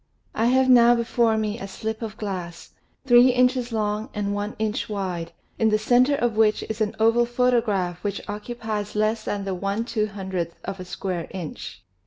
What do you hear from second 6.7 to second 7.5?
an oval